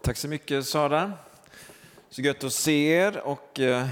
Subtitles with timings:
[0.00, 1.12] Tack så mycket Sara.
[2.10, 3.86] Så gött att se er och eh,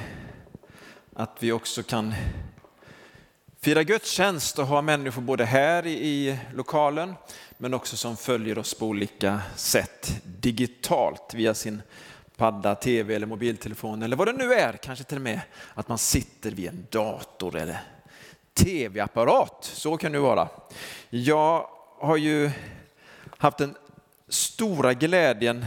[1.15, 2.15] att vi också kan
[3.61, 7.15] fira gudstjänst och ha människor både här i lokalen
[7.59, 11.83] men också som följer oss på olika sätt digitalt via sin
[12.37, 15.41] padda, tv eller mobiltelefon eller vad det nu är, kanske till och med
[15.75, 17.81] att man sitter vid en dator eller
[18.55, 19.59] tv-apparat.
[19.61, 20.49] Så kan det vara.
[21.11, 21.69] Jag
[21.99, 22.51] har ju
[23.39, 23.75] haft den
[24.29, 25.65] stora glädjen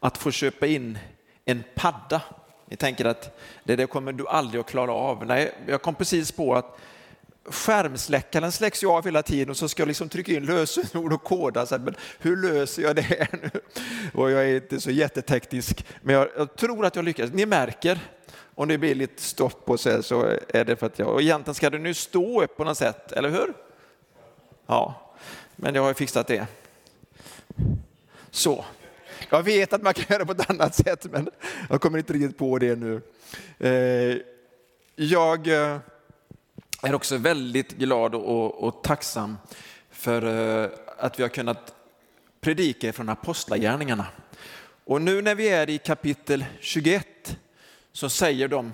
[0.00, 0.98] att få köpa in
[1.44, 2.22] en padda.
[2.66, 5.26] Ni tänker att det där kommer du aldrig att klara av.
[5.26, 6.78] Nej, jag kom precis på att
[7.46, 11.24] skärmsläckaren släcks ju av hela tiden och så ska jag liksom trycka in lösenord och
[11.24, 11.66] koda.
[11.66, 13.60] Så men hur löser jag det här nu?
[14.14, 17.30] Och jag är inte så jätteteknisk, men jag, jag tror att jag lyckas.
[17.32, 17.98] Ni märker
[18.54, 21.08] om det blir lite stopp och så, så är det för att jag...
[21.08, 23.54] Och egentligen ska det nu stå upp på något sätt, eller hur?
[24.66, 25.14] Ja,
[25.56, 26.46] men jag har fixat det.
[28.30, 28.64] Så.
[29.30, 31.30] Jag vet att man kan göra på ett annat sätt, men
[31.70, 33.00] jag kommer inte riktigt på det nu.
[33.58, 34.18] Eh,
[34.96, 35.78] jag eh,
[36.84, 39.36] är också väldigt glad och, och tacksam
[39.90, 40.22] för
[40.62, 41.74] eh, att vi har kunnat
[42.40, 44.06] predika från Apostlagärningarna.
[44.84, 47.36] Och nu när vi är i kapitel 21
[47.92, 48.72] så säger de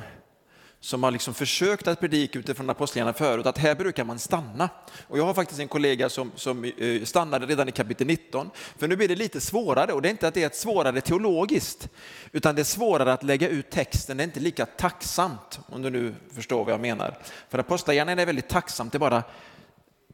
[0.80, 4.68] som har liksom försökt att predika utifrån apostlagärningarna förut, att här brukar man stanna.
[5.06, 8.88] Och jag har faktiskt en kollega som, som eh, stannade redan i kapitel 19, för
[8.88, 9.92] nu blir det lite svårare.
[9.92, 11.88] Och det är inte att det är ett svårare teologiskt,
[12.32, 14.16] utan det är svårare att lägga ut texten.
[14.16, 17.18] Det är inte lika tacksamt, om du nu förstår vad jag menar.
[17.48, 19.22] För apostlagärningarna är väldigt tacksamt, det bara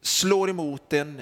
[0.03, 1.20] slår emot en,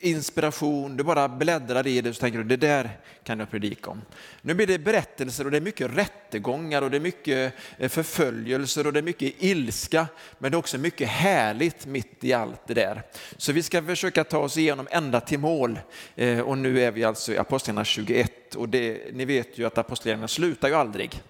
[0.00, 3.90] inspiration, du bara bläddrar i det och så tänker du det där kan jag predika
[3.90, 4.02] om.
[4.42, 8.86] Nu blir det berättelser och det är mycket rättegångar och det är mycket eh, förföljelser
[8.86, 10.06] och det är mycket ilska,
[10.38, 13.02] men det är också mycket härligt mitt i allt det där.
[13.36, 15.78] Så vi ska försöka ta oss igenom ända till mål
[16.16, 19.78] eh, och nu är vi alltså i Apostlagärningarna 21 och det, ni vet ju att
[19.78, 21.22] Apostlagärningarna slutar ju aldrig.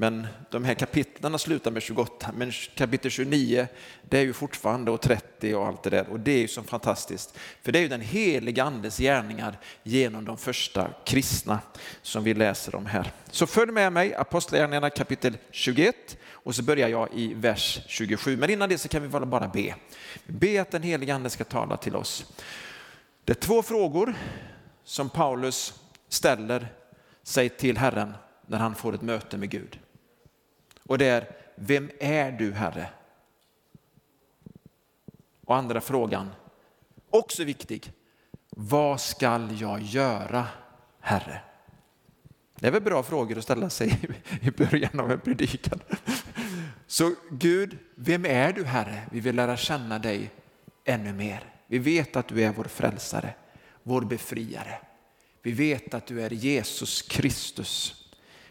[0.00, 3.68] Men de här kapitlen slutar med 28, men kapitel 29
[4.08, 6.08] det är ju fortfarande och 30 och allt det där.
[6.08, 7.38] Och det är ju så fantastiskt.
[7.62, 11.60] För det är ju den heliga andes gärningar genom de första kristna
[12.02, 13.12] som vi läser om här.
[13.30, 18.36] Så följ med mig, Apostlagärningarna kapitel 21 och så börjar jag i vers 27.
[18.36, 19.74] Men innan det så kan vi bara be.
[20.26, 22.32] Be att den heliga ande ska tala till oss.
[23.24, 24.14] Det är två frågor
[24.84, 25.74] som Paulus
[26.08, 26.68] ställer
[27.22, 28.12] sig till Herren
[28.46, 29.78] när han får ett möte med Gud.
[30.88, 32.88] Och det är, vem är du Herre?
[35.44, 36.30] Och andra frågan,
[37.10, 37.92] också viktig,
[38.50, 40.46] vad skall jag göra
[41.00, 41.40] Herre?
[42.54, 44.00] Det är väl bra frågor att ställa sig
[44.42, 45.80] i början av en predikan.
[46.86, 49.02] Så Gud, vem är du Herre?
[49.12, 50.30] Vi vill lära känna dig
[50.84, 51.54] ännu mer.
[51.66, 53.34] Vi vet att du är vår frälsare,
[53.82, 54.80] vår befriare.
[55.42, 58.04] Vi vet att du är Jesus Kristus.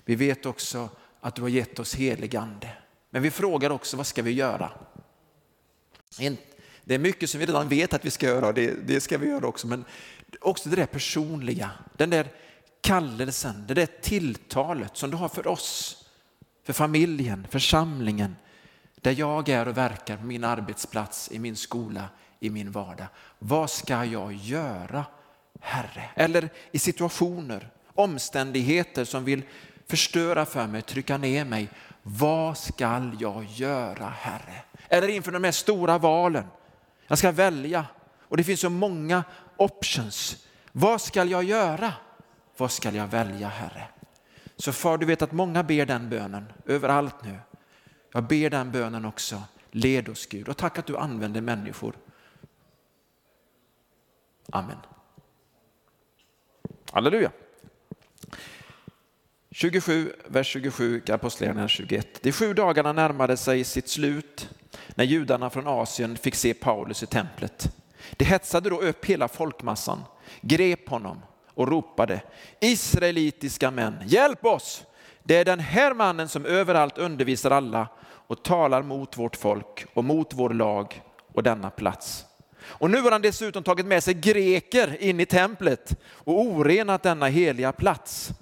[0.05, 0.89] Vi vet också
[1.21, 2.69] att du har gett oss helig ande.
[3.09, 4.71] Men vi frågar också vad ska vi göra?
[6.83, 9.17] Det är mycket som vi redan vet att vi ska göra och det, det ska
[9.17, 9.67] vi göra också.
[9.67, 9.85] Men
[10.41, 12.27] också det där personliga, den där
[12.81, 16.03] kallelsen, det där tilltalet som du har för oss,
[16.63, 18.35] för familjen, församlingen,
[18.95, 23.07] där jag är och verkar på min arbetsplats, i min skola, i min vardag.
[23.39, 25.05] Vad ska jag göra,
[25.59, 26.09] Herre?
[26.15, 29.41] Eller i situationer, omständigheter som vill
[29.89, 31.69] förstöra för mig, trycka ner mig.
[32.03, 34.63] Vad skall jag göra Herre?
[34.89, 36.45] Eller inför de här stora valen.
[37.07, 37.85] Jag ska välja
[38.21, 39.23] och det finns så många
[39.57, 40.47] options.
[40.71, 41.93] Vad skall jag göra?
[42.57, 43.87] Vad skall jag välja Herre?
[44.55, 47.39] Så far, du vet att många ber den bönen överallt nu.
[48.13, 49.43] Jag ber den bönen också.
[49.71, 51.95] Led oss Gud och tack att du använder människor.
[54.51, 54.77] Amen.
[56.91, 57.31] Halleluja.
[59.59, 62.19] 27, vers 27, Apostlagärningarna 21.
[62.21, 64.49] De sju dagarna närmade sig sitt slut
[64.95, 67.75] när judarna från Asien fick se Paulus i templet.
[68.11, 70.03] De hetsade då upp hela folkmassan,
[70.41, 71.21] grep honom
[71.53, 72.21] och ropade
[72.59, 74.83] Israelitiska män, hjälp oss!
[75.23, 80.03] Det är den här mannen som överallt undervisar alla och talar mot vårt folk och
[80.03, 81.01] mot vår lag
[81.33, 82.25] och denna plats.
[82.63, 87.27] Och nu har han dessutom tagit med sig greker in i templet och orenat denna
[87.27, 88.33] heliga plats.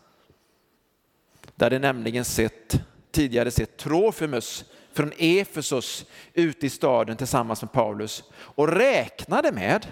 [1.56, 2.80] Där de nämligen sett,
[3.12, 9.88] tidigare sett Trofimus från Efesos ute i staden tillsammans med Paulus och räknade med,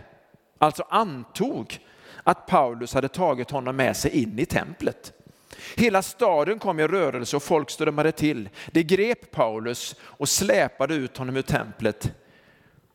[0.58, 1.80] alltså antog,
[2.24, 5.14] att Paulus hade tagit honom med sig in i templet.
[5.76, 8.50] Hela staden kom i rörelse och folk strömmade till.
[8.72, 12.12] De grep Paulus och släpade ut honom ur templet.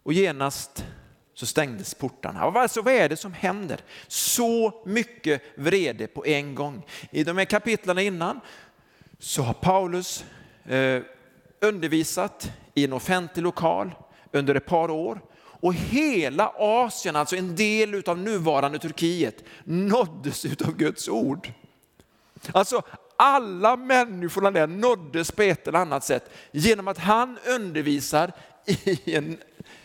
[0.03, 0.85] Och genast
[1.39, 2.41] så stängdes portarna.
[2.41, 3.81] Alltså, vad är det som händer?
[4.09, 6.87] Så mycket vrede på en gång.
[7.11, 8.41] I de här kapitlen innan
[9.19, 10.25] så har Paulus
[10.65, 11.03] eh,
[11.61, 13.91] undervisat i en offentlig lokal
[14.33, 15.21] under ett par år.
[15.41, 21.53] Och hela Asien, alltså en del av nuvarande Turkiet, nåddes av Guds ord.
[22.53, 22.83] Alltså
[23.17, 28.33] alla människorna där nåddes på ett eller annat sätt genom att han undervisar
[28.67, 29.39] i en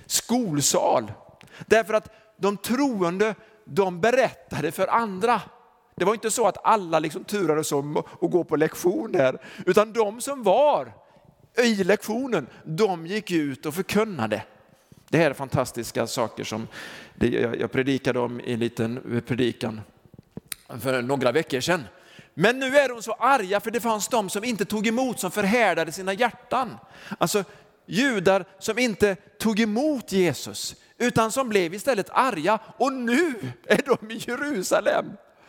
[0.06, 1.12] skolsal.
[1.66, 3.36] Därför att de troende,
[3.66, 5.42] de berättade för andra.
[5.96, 9.16] Det var inte så att alla liksom turades om att gå på lektion
[9.66, 10.94] utan de som var
[11.58, 14.44] i lektionen, de gick ut och förkunnade.
[15.10, 16.68] Det här är fantastiska saker som
[17.60, 19.82] jag predikade om i en liten predikan
[20.80, 21.84] för några veckor sedan.
[22.34, 25.32] Men nu är de så arga för det fanns de som inte tog emot, som
[25.32, 26.78] förhärdade sina hjärtan.
[27.18, 27.44] Alltså
[27.86, 32.60] judar som inte tog emot Jesus, utan som blev istället arga.
[32.78, 33.34] Och nu
[33.68, 35.06] är de i Jerusalem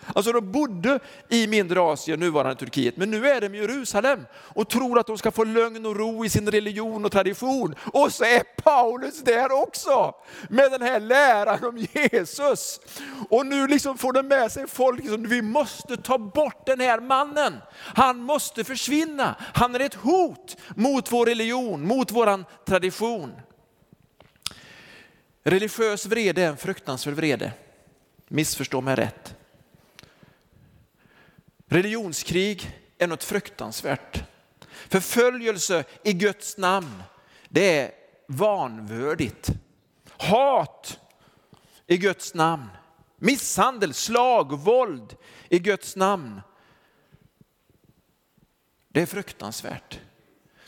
[0.07, 4.69] Alltså de bodde i mindre Asien, nuvarande Turkiet, men nu är de i Jerusalem och
[4.69, 7.75] tror att de ska få lugn och ro i sin religion och tradition.
[7.93, 10.15] Och så är Paulus där också
[10.49, 12.81] med den här läran om Jesus.
[13.29, 17.01] Och nu liksom får de med sig folk, liksom, vi måste ta bort den här
[17.01, 17.55] mannen.
[17.95, 19.35] Han måste försvinna.
[19.55, 23.33] Han är ett hot mot vår religion, mot vår tradition.
[25.47, 27.53] Religiös vrede är en fruktansvärd vrede.
[28.29, 29.35] Missförstå mig rätt.
[31.67, 34.25] Religionskrig är något fruktansvärt.
[34.89, 37.03] Förföljelse i Guds namn,
[37.49, 37.91] det är
[38.29, 39.51] vanvördigt.
[40.17, 40.99] Hat
[41.87, 42.69] i Guds namn.
[43.17, 45.17] Misshandel, slag, våld
[45.49, 46.41] i Guds namn.
[48.89, 50.01] Det är fruktansvärt.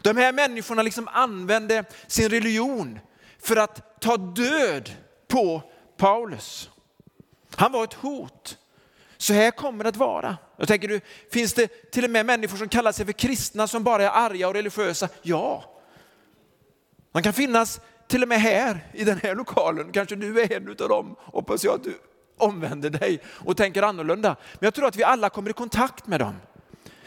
[0.02, 2.98] De här människorna liksom använde sin religion
[3.46, 4.90] för att ta död
[5.28, 5.62] på
[5.96, 6.70] Paulus.
[7.56, 8.58] Han var ett hot.
[9.16, 10.36] Så här kommer det att vara.
[10.56, 11.00] Jag tänker du,
[11.32, 14.48] finns det till och med människor som kallar sig för kristna som bara är arga
[14.48, 15.08] och religiösa?
[15.22, 15.64] Ja.
[17.12, 20.68] Man kan finnas till och med här i den här lokalen, kanske du är en
[20.68, 21.98] av dem, hoppas jag att du
[22.36, 24.36] omvänder dig och tänker annorlunda.
[24.52, 26.34] Men jag tror att vi alla kommer i kontakt med dem.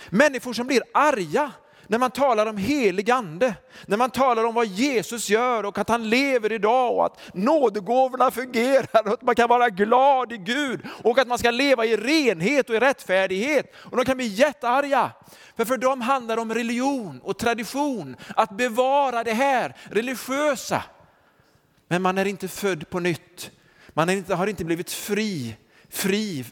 [0.09, 1.51] Människor som blir arga
[1.89, 3.55] när man talar om helig ande,
[3.85, 8.31] när man talar om vad Jesus gör och att han lever idag och att nådegåvorna
[8.31, 11.97] fungerar och att man kan vara glad i Gud och att man ska leva i
[11.97, 13.73] renhet och i rättfärdighet.
[13.75, 15.11] Och de kan bli jättearga.
[15.57, 20.83] För för dem handlar det om religion och tradition, att bevara det här religiösa.
[21.87, 23.51] Men man är inte född på nytt.
[23.89, 25.55] Man inte, har inte blivit fri,
[25.89, 26.45] fri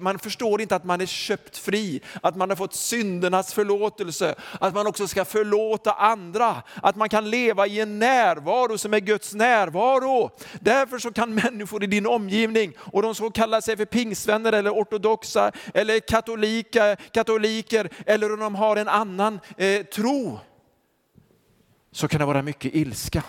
[0.00, 4.74] man förstår inte att man är köpt fri, att man har fått syndernas förlåtelse, att
[4.74, 9.34] man också ska förlåta andra, att man kan leva i en närvaro som är Guds
[9.34, 10.30] närvaro.
[10.60, 14.70] Därför så kan människor i din omgivning, och de som kallar sig för pingsvänner eller
[14.70, 20.38] ortodoxa eller katolika, katoliker eller om de har en annan eh, tro,
[21.92, 23.22] så kan det vara mycket ilska.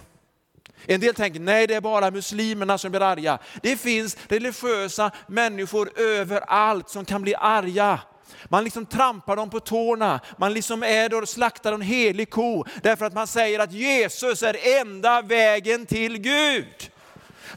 [0.85, 3.39] En del tänker, nej det är bara muslimerna som blir arga.
[3.61, 7.99] Det finns religiösa människor överallt som kan bli arga.
[8.45, 13.05] Man liksom trampar dem på tårna, man liksom är och slaktar en helig ko därför
[13.05, 16.91] att man säger att Jesus är enda vägen till Gud.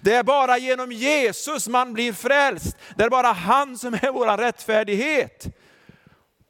[0.01, 2.77] Det är bara genom Jesus man blir frälst.
[2.97, 5.47] Det är bara han som är vår rättfärdighet.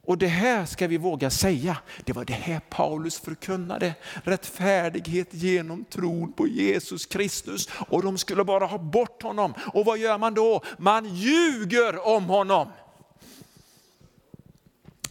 [0.07, 1.77] Och det här ska vi våga säga.
[2.05, 3.93] Det var det här Paulus förkunnade.
[4.23, 7.69] Rättfärdighet genom tron på Jesus Kristus.
[7.89, 9.53] Och de skulle bara ha bort honom.
[9.73, 10.61] Och vad gör man då?
[10.77, 12.67] Man ljuger om honom.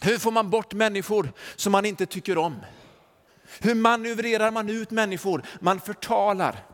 [0.00, 2.57] Hur får man bort människor som man inte tycker om?
[3.61, 5.43] Hur manövrerar man ut människor?
[5.61, 6.65] Man förtalar,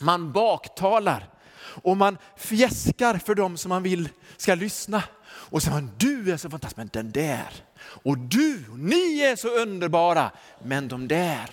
[0.00, 1.28] man baktalar
[1.82, 5.02] och man fjäskar för dem som man vill ska lyssna.
[5.54, 7.48] Och så man, du är så fantastisk, men den där.
[7.80, 10.30] Och du, ni är så underbara,
[10.64, 11.50] men de där.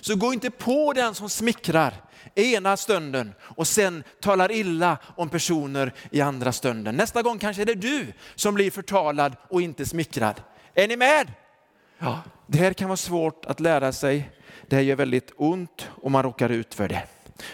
[0.00, 1.94] Så gå inte på den som smickrar
[2.34, 6.96] ena stunden och sen talar illa om personer i andra stunden.
[6.96, 10.42] Nästa gång kanske det är du som blir förtalad och inte smickrad.
[10.74, 11.32] Är ni med?
[11.98, 14.30] Ja, det här kan vara svårt att lära sig.
[14.66, 17.02] Det här gör väldigt ont om man råkar ut för det.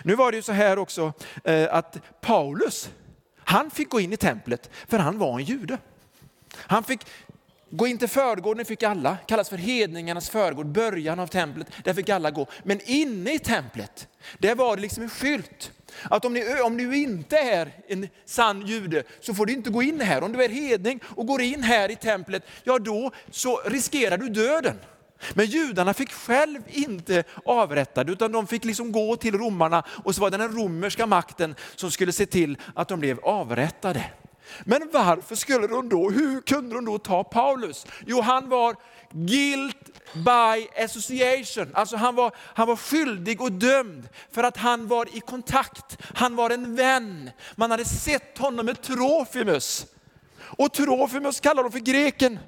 [0.03, 1.13] Nu var det ju så här också
[1.45, 2.91] eh, att Paulus,
[3.49, 5.79] han fick gå in i templet för han var en jude.
[6.57, 7.07] Han fick
[7.71, 12.09] gå in till förgården, fick alla, kallas för hedningarnas förgård, början av templet, där fick
[12.09, 12.47] alla gå.
[12.63, 16.97] Men inne i templet, där var det liksom en skylt Att om, ni, om du
[16.97, 20.23] inte är en sann jude så får du inte gå in här.
[20.23, 24.29] Om du är hedning och går in här i templet, ja då så riskerar du
[24.29, 24.79] döden.
[25.35, 30.21] Men judarna fick själv inte avrätta utan de fick liksom gå till romarna och så
[30.21, 34.05] var det den romerska makten som skulle se till att de blev avrättade.
[34.65, 37.87] Men varför skulle de då, hur kunde de då ta Paulus?
[38.07, 38.77] Jo, han var
[39.11, 45.17] guilt by association, alltså han var, han var skyldig och dömd för att han var
[45.17, 47.31] i kontakt, han var en vän.
[47.57, 49.87] Man hade sett honom med Trofimus.
[50.41, 52.39] Och Trofimus kallar de för greken.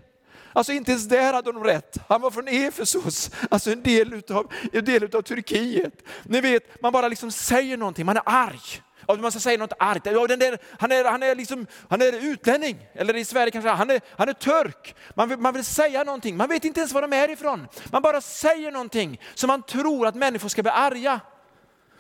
[0.52, 1.96] Alltså inte ens där hade de rätt.
[2.08, 5.94] Han var från Efesos, alltså en del utav, en del utav Turkiet.
[6.22, 8.82] Ni vet, man bara liksom säger någonting, man är arg.
[9.06, 12.02] Om man ska säga något argt, ja, den där, han, är, han, är liksom, han
[12.02, 14.94] är utlänning, eller i Sverige kanske han är, han är turk.
[15.14, 17.66] Man vill, man vill säga någonting, man vet inte ens var de är ifrån.
[17.92, 21.20] Man bara säger någonting som man tror att människor ska bli arga.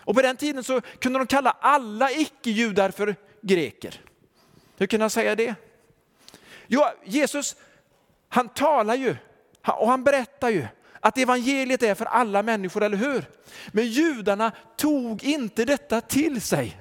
[0.04, 4.00] Och på den tiden så kunde de kalla alla icke-judar för greker.
[4.76, 5.54] Hur kunde han säga det?
[6.66, 7.56] Jo, Jesus
[8.30, 9.16] han talar ju
[9.66, 10.66] och han berättar ju
[11.00, 13.24] att evangeliet är för alla människor, eller hur?
[13.68, 16.80] Men judarna tog inte detta till sig.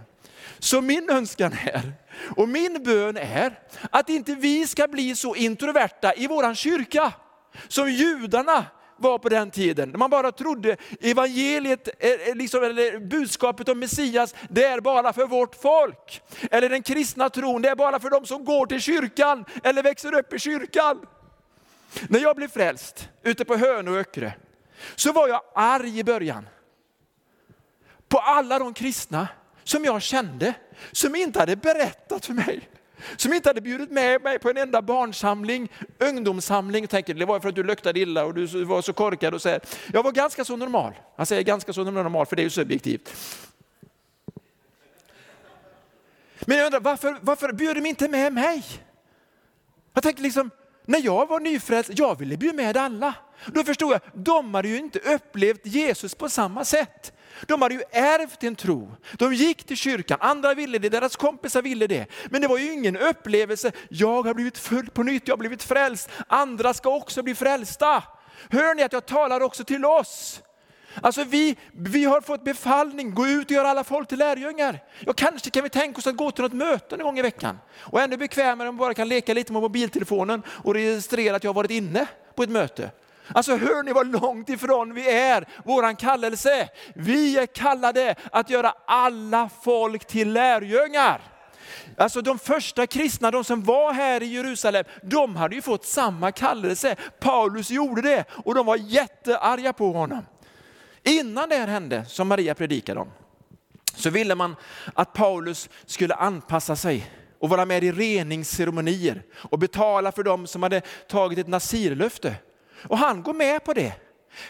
[0.60, 1.94] Så min önskan är,
[2.36, 3.60] och min bön är,
[3.92, 7.14] att inte vi ska bli så introverta i vår kyrka
[7.68, 8.66] som judarna
[8.98, 9.94] var på den tiden.
[9.98, 15.26] Man bara trodde evangeliet, eh, eh, liksom, eller budskapet om Messias, det är bara för
[15.26, 16.22] vårt folk.
[16.52, 20.20] Eller den kristna tron, det är bara för de som går till kyrkan eller växer
[20.20, 21.00] upp i kyrkan.
[22.10, 24.32] När jag blev frälst ute på Hönö och Öckerö
[24.96, 26.50] så var jag arg i början.
[28.08, 29.28] På alla de kristna
[29.64, 30.54] som jag kände,
[30.92, 32.70] som inte hade berättat för mig.
[33.18, 36.84] Som inte hade bjudit med mig på en enda barnsamling, ungdomssamling.
[36.84, 39.34] Jag tänker, det var för att du luktade illa och du var så korkad.
[39.34, 39.62] Och så här.
[39.94, 40.94] Jag var ganska så normal.
[41.18, 43.16] Han säger ganska så normal för det är ju subjektivt.
[46.46, 48.64] Men jag undrar, varför, varför bjuder de inte med mig?
[49.94, 50.52] Jag tänkte liksom,
[50.90, 53.14] när jag var nyfrälst, jag ville bjuda med alla.
[53.46, 57.14] Då förstod jag, de hade ju inte upplevt Jesus på samma sätt.
[57.48, 58.92] De hade ju ärvt en tro.
[59.18, 62.06] De gick till kyrkan, andra ville det, deras kompisar ville det.
[62.30, 65.64] Men det var ju ingen upplevelse, jag har blivit full på nytt, jag har blivit
[65.64, 66.10] frälst.
[66.28, 68.04] Andra ska också bli frälsta.
[68.50, 70.42] Hör ni att jag talar också till oss?
[71.02, 74.80] Alltså vi, vi har fått befallning, gå ut och göra alla folk till lärjungar.
[75.00, 77.60] Ja, kanske kan vi tänka oss att gå till något möte en gång i veckan.
[77.80, 81.50] Och ännu bekvämare om vi bara kan leka lite med mobiltelefonen och registrera att jag
[81.50, 82.92] har varit inne på ett möte.
[83.34, 86.70] Alltså hör ni vad långt ifrån vi är våran kallelse.
[86.94, 91.22] Vi är kallade att göra alla folk till lärjungar.
[91.98, 96.32] Alltså de första kristna, de som var här i Jerusalem, de hade ju fått samma
[96.32, 96.96] kallelse.
[97.20, 100.26] Paulus gjorde det och de var jättearga på honom.
[101.04, 103.12] Innan det här hände, som Maria predikade om,
[103.96, 104.56] så ville man
[104.94, 110.64] att Paulus skulle anpassa sig och vara med i reningsceremonier och betala för dem som
[110.64, 112.36] hade tagit ett nasirlöfte.
[112.88, 113.94] Och han går med på det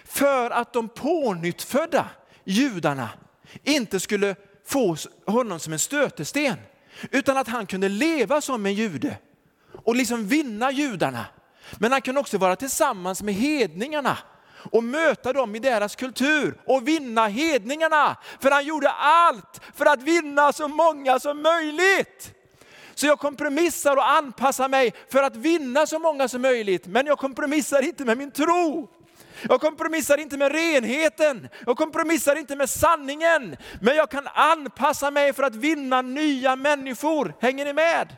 [0.03, 2.09] för att de pånyttfödda
[2.43, 3.09] judarna
[3.63, 6.55] inte skulle få honom som en stötesten,
[7.11, 9.17] utan att han kunde leva som en jude
[9.85, 11.25] och liksom vinna judarna.
[11.77, 14.17] Men han kunde också vara tillsammans med hedningarna
[14.71, 18.17] och möta dem i deras kultur och vinna hedningarna.
[18.39, 22.33] För han gjorde allt för att vinna så många som möjligt.
[22.95, 26.87] Så jag kompromissar och anpassar mig för att vinna så många som möjligt.
[26.87, 28.89] Men jag kompromissar inte med min tro.
[29.49, 33.57] Jag kompromissar inte med renheten, jag kompromissar inte med sanningen.
[33.81, 37.33] Men jag kan anpassa mig för att vinna nya människor.
[37.39, 38.15] Hänger ni med?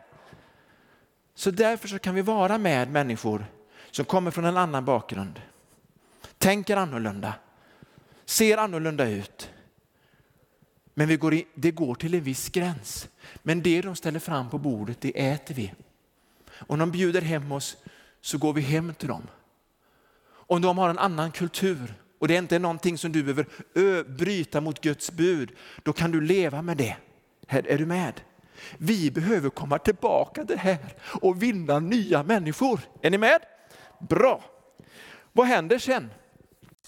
[1.36, 3.46] Så därför så kan vi vara med människor
[3.92, 5.42] som kommer från en annan bakgrund
[6.42, 7.34] tänker annorlunda,
[8.26, 9.50] ser annorlunda ut.
[10.94, 13.10] Men vi går i, det går till en viss gräns.
[13.44, 15.74] Men det de ställer fram på bordet, det äter vi.
[16.68, 17.78] Om de bjuder hem oss
[18.22, 19.28] så går vi hem till dem.
[20.28, 24.62] Om de har en annan kultur och det är inte någonting som du behöver bryta
[24.62, 25.52] mot Guds bud,
[25.84, 26.98] då kan du leva med det.
[27.48, 28.22] Här är du med?
[28.78, 32.80] Vi behöver komma tillbaka till det här och vinna nya människor.
[33.02, 33.40] Är ni med?
[34.00, 34.44] Bra.
[35.34, 36.10] Vad händer sen?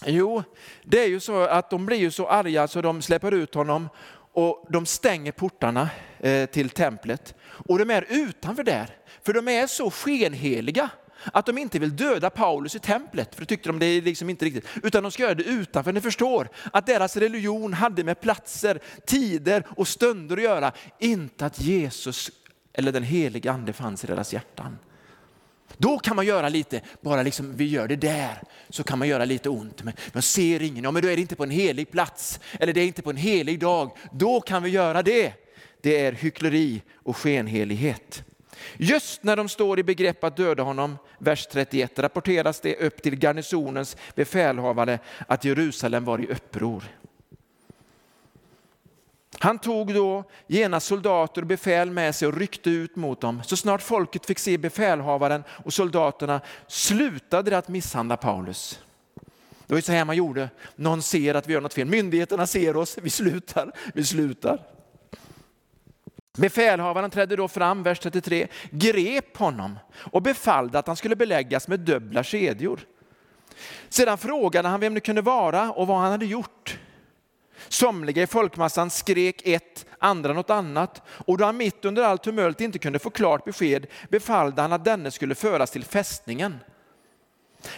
[0.06, 0.44] Jo,
[0.84, 3.90] det är ju så att de blir ju så arga så de släpper ut honom
[4.34, 7.36] och de stänger portarna eh, till templet.
[7.44, 8.90] Och de är utanför där,
[9.22, 10.90] för de är så skenheliga
[11.34, 14.30] att de inte vill döda Paulus i templet, för det tyckte de det är liksom
[14.30, 15.94] inte riktigt, utan de ska göra det utanför.
[15.94, 21.62] Ni förstår att deras religion hade med platser, tider och stunder att göra, inte att
[21.62, 22.32] Jesus
[22.74, 24.78] eller den heliga ande fanns i deras hjärtan.
[25.78, 29.26] Då kan man göra lite, bara liksom vi gör det där, så kan man göra
[29.26, 29.84] lite ont.
[29.84, 32.74] Men man ser ingen, ja men då är det inte på en helig plats, eller
[32.74, 33.98] det är inte på en helig dag.
[34.12, 35.34] Då kan vi göra det.
[35.82, 38.24] Det är hyckleri och skenhelighet.
[38.78, 43.16] Just när de står i begrepp att döda honom, vers 31, rapporteras det upp till
[43.16, 46.84] garnisonens befälhavare att Jerusalem var i uppror.
[49.44, 53.42] Han tog då genast soldater och befäl med sig och ryckte ut mot dem.
[53.46, 58.80] Så snart folket fick se befälhavaren och soldaterna slutade de att misshandla Paulus.
[59.66, 60.50] Det var ju så här man gjorde.
[60.76, 61.88] Någon ser att vi gör något fel.
[61.88, 64.60] Myndigheterna ser oss, vi slutar, vi slutar.
[66.38, 71.80] Befälhavaren trädde då fram, vers 33, grep honom och befallde att han skulle beläggas med
[71.80, 72.80] dubbla kedjor.
[73.90, 76.78] Sedan frågade han vem det kunde vara och vad han hade gjort.
[77.70, 82.62] Somliga i folkmassan skrek ett, andra något annat och då han mitt under allt tumult
[82.62, 86.58] inte kunde få klart besked befallde han att denne skulle föras till fästningen.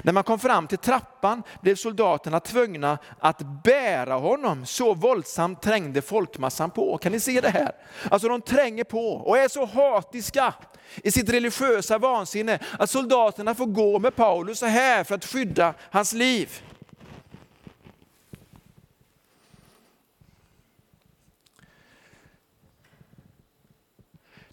[0.01, 6.01] När man kom fram till trappan blev soldaterna tvungna att bära honom, så våldsamt trängde
[6.01, 6.98] folkmassan på.
[6.98, 7.72] Kan ni se det här?
[8.12, 10.54] Alltså de tränger på och är så hatiska
[10.96, 15.74] i sitt religiösa vansinne att soldaterna får gå med Paulus så här för att skydda
[15.92, 16.62] hans liv.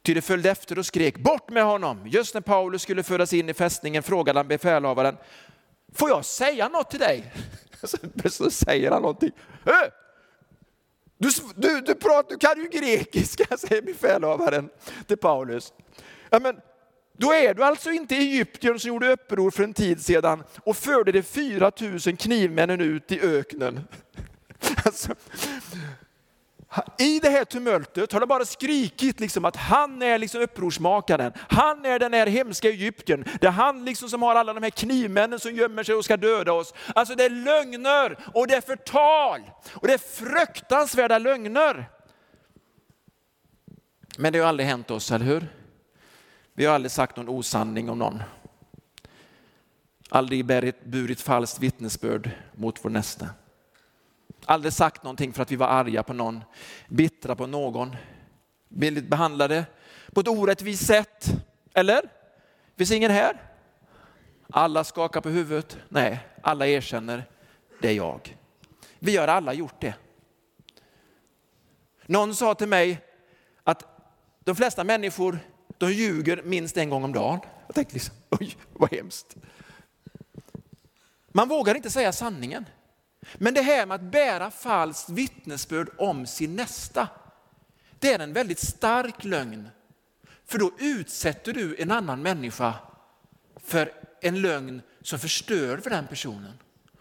[0.02, 2.06] Ty det följde efter och skrek bort med honom.
[2.06, 5.16] Just när Paulus skulle föras in i fästningen frågade han befälhavaren,
[5.94, 7.32] får jag säga något till dig?
[8.30, 9.30] Så säger han någonting.
[11.18, 14.68] Du, du, du, pratar, du kan ju grekiska, säger befälhavaren
[15.06, 15.72] till Paulus.
[16.30, 16.56] Ja, men,
[17.16, 21.12] då är du alltså inte Egypten som gjorde uppror för en tid sedan och förde
[21.12, 23.80] de 4 000 knivmännen ut i öknen.
[24.84, 25.14] Alltså,
[26.98, 31.32] i det här tumultet har de bara skrikit liksom att han är liksom upprorsmakaren.
[31.36, 33.24] Han är den här hemska Egypten.
[33.40, 36.16] Det är han liksom som har alla de här knivmännen som gömmer sig och ska
[36.16, 36.74] döda oss.
[36.94, 41.90] Alltså det är lögner och det är förtal och det är fruktansvärda lögner.
[44.18, 45.48] Men det har aldrig hänt oss, eller hur?
[46.54, 48.22] Vi har aldrig sagt någon osanning om någon.
[50.08, 50.46] Aldrig
[50.84, 53.28] burit falskt vittnesbörd mot vår nästa.
[54.46, 56.44] Aldrig sagt någonting för att vi var arga på någon,
[56.88, 57.96] bittra på någon,
[58.68, 59.64] blivit behandlade
[60.12, 61.32] på ett orättvist sätt.
[61.74, 62.02] Eller?
[62.76, 63.42] Finns ingen här?
[64.50, 65.78] Alla skakar på huvudet.
[65.88, 67.24] Nej, alla erkänner,
[67.80, 68.36] det är jag.
[68.98, 69.94] Vi har alla gjort det.
[72.06, 73.00] Någon sa till mig
[73.64, 73.84] att
[74.44, 75.38] de flesta människor
[75.78, 77.40] de ljuger minst en gång om dagen.
[77.66, 79.36] Jag tänkte liksom, oj vad hemskt.
[81.28, 82.66] Man vågar inte säga sanningen.
[83.34, 87.08] Men det här med att bära falskt vittnesbörd om sin nästa,
[87.98, 89.68] det är en väldigt stark lögn.
[90.46, 92.74] För då utsätter du en annan människa
[93.64, 96.52] för en lögn som förstör för den personen.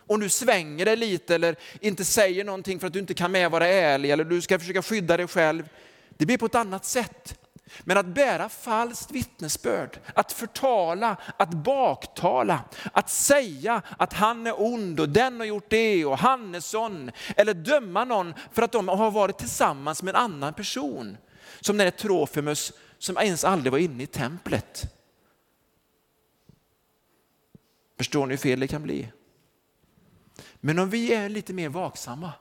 [0.07, 3.51] Om du svänger dig lite eller inte säger någonting för att du inte kan med
[3.51, 5.69] vara ärlig eller du ska försöka skydda dig själv,
[6.09, 7.39] det blir på ett annat sätt.
[7.79, 14.99] Men att bära falskt vittnesbörd, att förtala, att baktala, att säga att han är ond
[14.99, 17.11] och den har gjort det och han är sån.
[17.37, 21.17] Eller döma någon för att de har varit tillsammans med en annan person.
[21.59, 24.83] Som den där Trofimus som ens aldrig var inne i templet.
[27.97, 29.11] Förstår ni hur fel det kan bli?
[30.55, 32.31] Men om vi är lite mer vaksamma,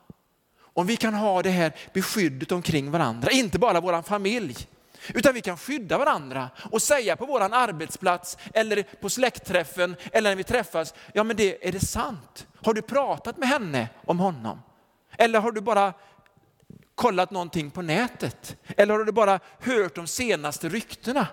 [0.60, 4.68] om vi kan ha det här beskyddet omkring varandra, inte bara vår familj,
[5.08, 10.36] utan vi kan skydda varandra och säga på vår arbetsplats eller på släktträffen eller när
[10.36, 12.46] vi träffas, ja men det, är det sant?
[12.64, 14.62] Har du pratat med henne om honom?
[15.16, 15.92] Eller har du bara
[16.94, 18.56] kollat någonting på nätet?
[18.76, 21.26] Eller har du bara hört de senaste ryktena?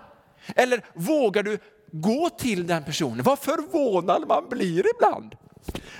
[0.56, 1.58] Eller vågar du
[1.92, 3.22] gå till den personen?
[3.22, 5.36] Vad förvånad man blir ibland.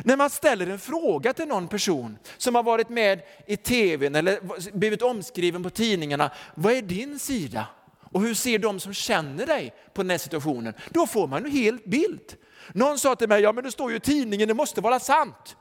[0.05, 4.41] När man ställer en fråga till någon person som har varit med i tvn eller
[4.79, 6.31] blivit omskriven på tidningarna.
[6.55, 7.67] Vad är din sida?
[8.11, 10.75] Och hur ser de som känner dig på den här situationen?
[10.91, 12.35] Då får man en hel bild.
[12.73, 15.57] Någon sa till mig, ja men det står ju i tidningen, det måste vara sant.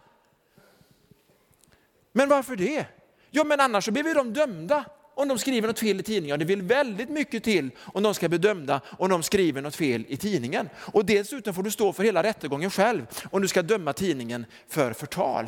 [2.12, 2.86] Men varför det?
[3.30, 4.86] Ja men annars så blir ju de dömda
[5.17, 6.39] om de skriver något fel i tidningen.
[6.39, 10.06] Det vill väldigt mycket till om de ska bli dömda om de skriver något fel
[10.08, 10.69] i tidningen.
[10.77, 14.93] Och dessutom får du stå för hela rättegången själv om du ska döma tidningen för
[14.93, 15.45] förtal.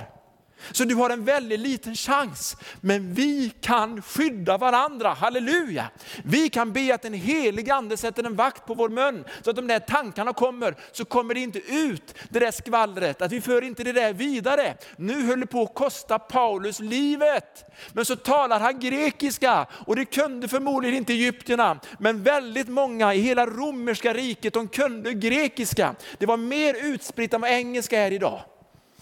[0.72, 2.58] Så du har en väldigt liten chans.
[2.82, 5.90] Men vi kan skydda varandra, halleluja.
[6.24, 9.24] Vi kan be att den helige ande sätter en vakt på vår mun.
[9.42, 13.22] Så att de där tankarna kommer, så kommer det inte ut det där skvallret.
[13.22, 14.76] Att vi för inte det där vidare.
[14.98, 17.66] Nu höll det på att kosta Paulus livet.
[17.94, 21.80] Men så talar han grekiska och det kunde förmodligen inte egyptierna.
[22.00, 25.96] Men väldigt många i hela romerska riket, de kunde grekiska.
[26.18, 28.42] Det var mer utspritt än vad engelska är idag.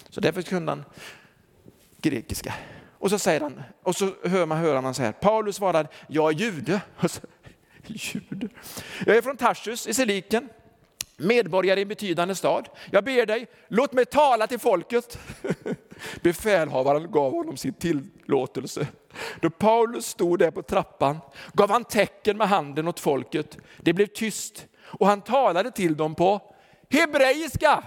[0.10, 0.86] Så därför kunde han
[2.10, 2.54] grekiska.
[3.00, 6.34] Och så säger han, och så hör man hör han så här, Paulus svarar, jag
[6.34, 6.82] är jude.
[7.08, 7.22] Så,
[7.88, 8.50] jude.
[9.06, 10.50] Jag är från Tarsus i Ciliken,
[11.17, 12.70] medborgare i en betydande stad.
[12.91, 15.20] Jag ber dig, låt mig tala till folket.
[16.22, 18.88] Befälhavaren gav honom sin tillåtelse.
[19.41, 21.17] Då Paulus stod där på trappan
[21.54, 23.58] gav han tecken med handen åt folket.
[23.78, 26.41] Det blev tyst och han talade till dem på
[26.89, 27.84] hebreiska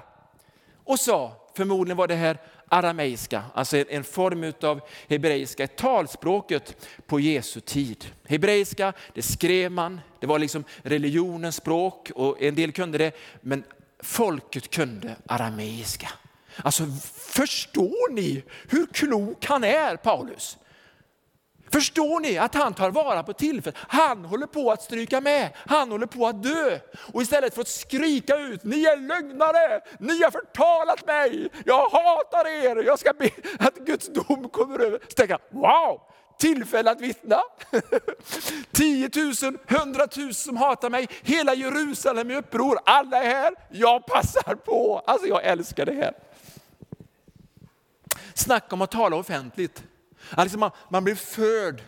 [0.85, 2.39] och sa, förmodligen var det här
[2.71, 8.07] arameiska, alltså en form av hebreiska, talspråket på Jesu tid.
[8.25, 13.65] Hebreiska, det skrev man, det var liksom religionens språk och en del kunde det, men
[14.03, 16.09] folket kunde arameiska.
[16.57, 20.59] Alltså förstår ni hur klok han är Paulus?
[21.73, 23.79] Förstår ni att han tar vara på tillfället?
[23.89, 26.79] Han håller på att stryka med, han håller på att dö.
[27.13, 32.49] Och istället för att skrika ut, ni är lögnare, ni har förtalat mig, jag hatar
[32.49, 34.99] er, jag ska be att Guds dom kommer över.
[35.09, 36.01] Så tänker jag, wow,
[36.39, 37.41] tillfälle att vittna.
[38.73, 39.11] 10
[39.43, 44.55] 000, 100 000 som hatar mig, hela Jerusalem i uppror, alla är här, jag passar
[44.55, 45.03] på.
[45.07, 46.15] Alltså jag älskar det här.
[48.35, 49.83] Snacka om att tala offentligt.
[50.31, 51.83] Alltså man, man blir förd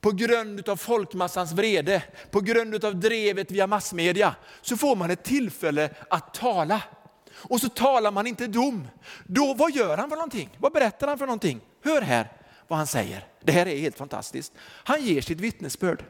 [0.00, 5.24] på grund av folkmassans vrede, på grund av drevet via massmedia, så får man ett
[5.24, 6.82] tillfälle att tala.
[7.34, 8.88] Och så talar man inte dom.
[9.26, 10.50] Då, vad gör han för någonting?
[10.58, 11.60] Vad berättar han för någonting?
[11.84, 12.32] Hör här
[12.68, 13.26] vad han säger.
[13.40, 14.52] Det här är helt fantastiskt.
[14.60, 16.04] Han ger sitt vittnesbörd.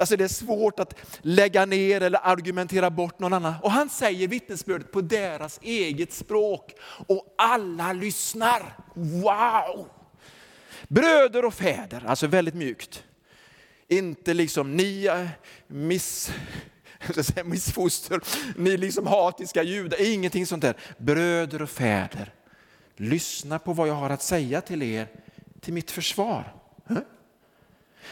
[0.00, 3.54] Alltså det är svårt att lägga ner eller argumentera bort någon annan.
[3.62, 6.74] Och han säger vittnesbördet på deras eget språk.
[7.06, 8.76] Och alla lyssnar.
[8.94, 9.88] Wow!
[10.88, 13.04] Bröder och fäder, alltså väldigt mjukt.
[13.88, 15.26] Inte liksom ni eh,
[15.66, 16.32] miss,
[17.44, 18.20] missfoster,
[18.56, 20.74] ni liksom hatiska judar, ingenting sånt där.
[20.98, 22.32] Bröder och fäder,
[22.96, 25.08] lyssna på vad jag har att säga till er
[25.60, 26.54] till mitt försvar.
[26.86, 26.98] Huh?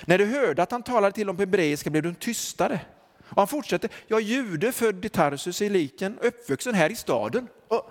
[0.04, 2.80] När du hörde att han talade till dem på hebreiska blev de tystare.
[3.28, 7.48] Och han fortsätter, jag är jude född i Tarsus i liken, uppvuxen här i staden.
[7.68, 7.90] Och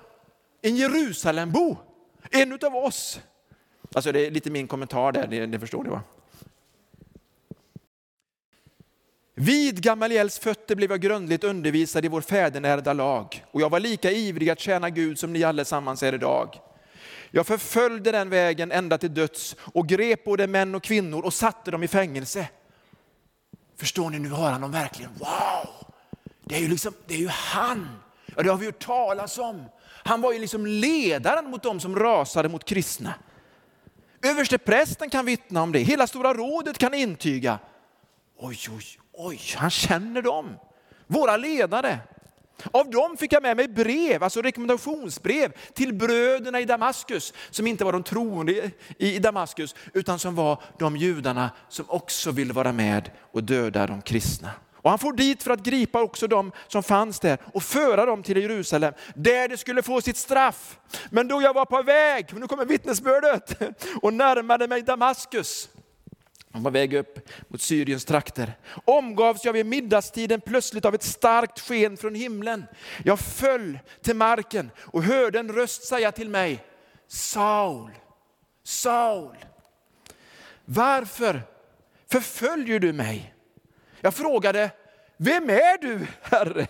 [0.62, 1.78] en Jerusalembo,
[2.32, 3.20] en utav oss.
[3.96, 6.02] Alltså det är lite min kommentar där, det, det förstår ni va?
[9.34, 14.12] Vid Gamaliels fötter blev jag grundligt undervisad i vår fädernärda lag och jag var lika
[14.12, 16.60] ivrig att tjäna Gud som ni allesammans är idag.
[17.32, 21.72] Jag förföljde den vägen ända till döds och grep både män och kvinnor och satte
[21.72, 22.48] dem i fängelse.
[23.78, 25.12] Förstår ni, nu har han dem verkligen.
[25.20, 25.94] Wow!
[26.44, 27.90] Det är ju, liksom, det är ju han.
[28.36, 29.66] Ja, det har vi hört talas om.
[29.86, 33.14] Han var ju liksom ledaren mot dem som rasade mot kristna.
[34.26, 37.60] Överste prästen kan vittna om det, hela Stora rådet kan intyga.
[38.38, 40.56] Oj, oj, oj, han känner dem,
[41.08, 42.00] våra ledare.
[42.72, 47.86] Av dem fick jag med mig brev, alltså rekommendationsbrev till bröderna i Damaskus, som inte
[47.86, 53.12] var de troende i Damaskus, utan som var de judarna som också ville vara med
[53.32, 54.52] och döda de kristna.
[54.86, 58.24] Och han for dit för att gripa också de som fanns där och föra dem
[58.24, 60.80] till Jerusalem, där de skulle få sitt straff.
[61.10, 63.62] Men då jag var på väg, nu kommer vittnesbördet,
[64.02, 65.70] och närmade mig Damaskus,
[66.52, 68.58] han var väg upp mot Syriens trakter.
[68.86, 72.66] Omgavs jag vid middagstiden plötsligt av ett starkt sken från himlen.
[73.04, 76.64] Jag föll till marken och hörde en röst säga till mig,
[77.08, 77.92] Saul,
[78.64, 79.38] Saul,
[80.66, 81.42] varför
[82.12, 83.35] förföljer du mig?
[84.06, 84.72] Jag frågade,
[85.18, 86.68] vem är du Herre?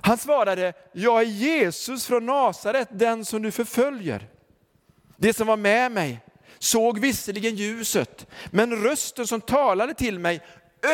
[0.00, 4.28] Han svarade, jag är Jesus från Nasaret, den som du förföljer.
[5.16, 6.20] Det som var med mig
[6.58, 10.40] såg visserligen ljuset, men rösten som talade till mig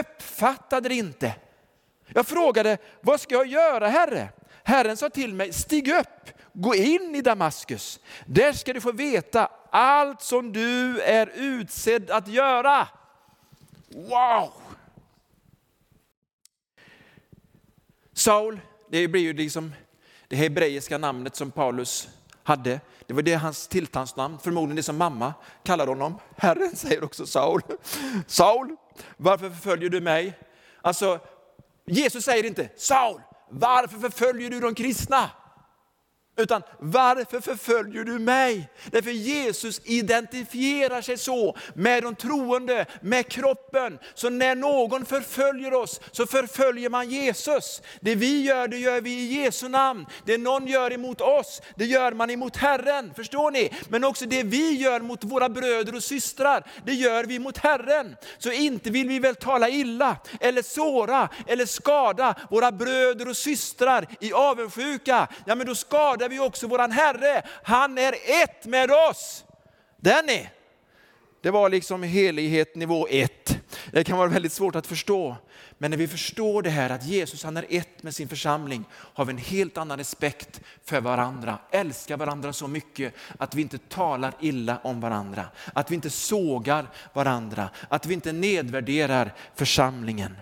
[0.00, 1.34] uppfattade det inte.
[2.06, 4.28] Jag frågade, vad ska jag göra Herre?
[4.62, 8.00] Herren sa till mig, stig upp, gå in i Damaskus.
[8.26, 12.88] Där ska du få veta allt som du är utsedd att göra.
[13.88, 14.67] Wow!
[18.18, 19.74] Saul, det blir ju liksom
[20.28, 22.08] det hebreiska namnet som Paulus
[22.42, 22.80] hade.
[23.06, 26.18] Det var det hans tilltalsnamn, förmodligen det som mamma kallade honom.
[26.36, 27.60] Herren säger också Saul.
[28.26, 28.76] Saul,
[29.16, 30.38] varför förföljer du mig?
[30.82, 31.20] Alltså,
[31.86, 35.30] Jesus säger inte Saul, varför förföljer du de kristna?
[36.38, 38.68] Utan varför förföljer du mig?
[38.90, 43.98] Därför Jesus identifierar sig så med de troende, med kroppen.
[44.14, 47.82] Så när någon förföljer oss så förföljer man Jesus.
[48.00, 50.06] Det vi gör, det gör vi i Jesu namn.
[50.24, 53.12] Det någon gör emot oss, det gör man emot Herren.
[53.16, 53.70] Förstår ni?
[53.88, 58.16] Men också det vi gör mot våra bröder och systrar, det gör vi mot Herren.
[58.38, 64.06] Så inte vill vi väl tala illa, eller såra, eller skada våra bröder och systrar
[64.20, 65.28] i avundsjuka.
[65.46, 67.42] Ja men då skadar vi också våran Herre.
[67.62, 69.44] Han är ett med oss.
[69.96, 70.50] Den är.
[71.40, 73.58] Det var liksom helighet nivå ett.
[73.92, 75.36] Det kan vara väldigt svårt att förstå.
[75.78, 79.24] Men när vi förstår det här att Jesus han är ett med sin församling har
[79.24, 81.58] vi en helt annan respekt för varandra.
[81.70, 85.44] Älskar varandra så mycket att vi inte talar illa om varandra.
[85.72, 87.70] Att vi inte sågar varandra.
[87.88, 90.36] Att vi inte nedvärderar församlingen.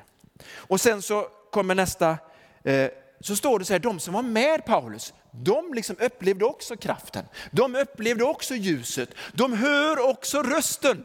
[0.55, 2.18] Och sen så kommer nästa,
[2.64, 2.88] eh,
[3.20, 7.25] så står det så här, de som var med Paulus, de liksom upplevde också kraften.
[7.51, 9.11] De upplevde också ljuset.
[9.33, 11.05] De hör också rösten.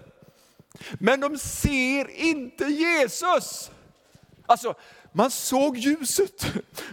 [0.93, 3.71] Men de ser inte Jesus.
[4.45, 4.75] Alltså,
[5.11, 6.45] man såg ljuset,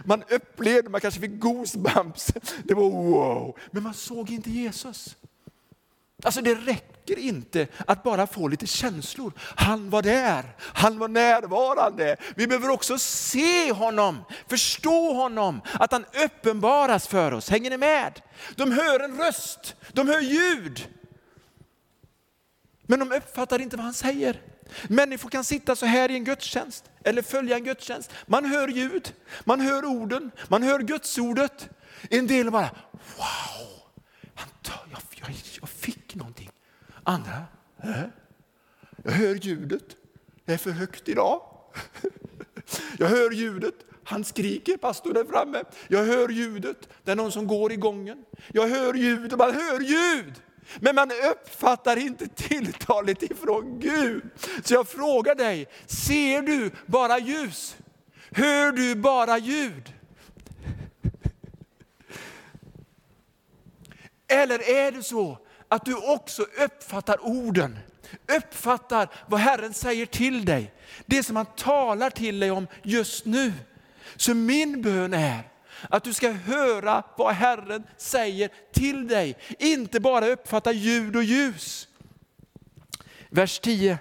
[0.05, 2.27] man upplevde, man kanske fick goosebumps.
[2.63, 5.15] Det var wow, men man såg inte Jesus.
[6.23, 9.33] Alltså det räcker räcker inte att bara få lite känslor.
[9.37, 12.17] Han var där, han var närvarande.
[12.35, 17.49] Vi behöver också se honom, förstå honom, att han uppenbaras för oss.
[17.49, 18.21] Hänger ni med?
[18.55, 20.87] De hör en röst, de hör ljud.
[22.87, 24.41] Men de uppfattar inte vad han säger.
[24.87, 28.11] Människor kan sitta så här i en gudstjänst eller följa en gudstjänst.
[28.25, 31.69] Man hör ljud, man hör orden, man hör gudsordet.
[32.09, 32.69] En del bara,
[33.17, 33.79] wow,
[34.91, 36.49] jag, jag, jag fick någonting.
[37.09, 37.45] Andra,
[37.83, 38.03] äh?
[39.03, 39.95] jag hör ljudet,
[40.45, 41.41] det är för högt idag.
[42.97, 45.63] Jag hör ljudet, han skriker, pastorn där framme.
[45.87, 48.25] Jag hör ljudet, det är någon som går i gången.
[48.53, 50.33] Jag hör ljud, man hör ljud.
[50.79, 54.23] Men man uppfattar inte tilltalet ifrån Gud.
[54.63, 57.77] Så jag frågar dig, ser du bara ljus?
[58.31, 59.93] Hör du bara ljud?
[64.27, 65.39] Eller är det så
[65.69, 67.79] att du också uppfattar orden,
[68.37, 70.73] uppfattar vad Herren säger till dig,
[71.05, 73.53] det som han talar till dig om just nu.
[74.15, 75.49] Så min bön är
[75.89, 81.87] att du ska höra vad Herren säger till dig, inte bara uppfatta ljud och ljus.
[83.29, 83.97] Vers 10,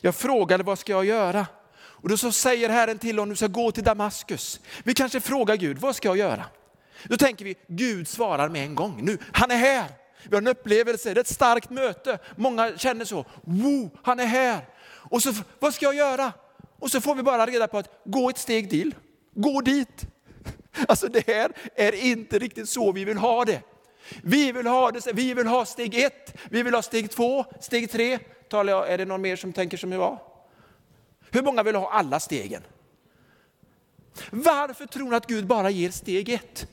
[0.00, 1.46] jag frågade vad ska jag göra?
[1.76, 4.60] Och då så säger Herren till honom, du ska gå till Damaskus.
[4.84, 6.44] Vi kanske frågar Gud, vad ska jag göra?
[7.04, 9.00] Då tänker vi, Gud svarar med en gång.
[9.02, 10.03] Nu, han är här.
[10.24, 12.18] Vi har en upplevelse, det är ett starkt möte.
[12.36, 14.66] Många känner så, wow, han är här.
[14.86, 16.32] Och så, vad ska jag göra?
[16.78, 18.94] Och så får vi bara reda på att gå ett steg till,
[19.34, 20.06] gå dit.
[20.88, 23.60] Alltså det här är inte riktigt så vi vill ha det.
[24.22, 27.90] Vi vill ha, det, vi vill ha steg ett, vi vill ha steg två, steg
[27.90, 28.18] tre.
[28.48, 30.18] Talar jag, är det någon mer som tänker som jag?
[31.30, 32.62] Hur många vill ha alla stegen?
[34.30, 36.68] Varför tror ni att Gud bara ger steg ett?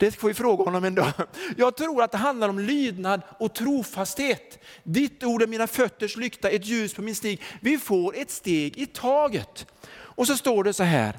[0.00, 1.12] Det får vi fråga honom en dag.
[1.56, 4.58] Jag tror att det handlar om lydnad och trofasthet.
[4.82, 7.42] Ditt ord är mina fötters lykta, ett ljus på min stig.
[7.60, 9.66] Vi får ett steg i taget.
[9.92, 11.18] Och så står det så här,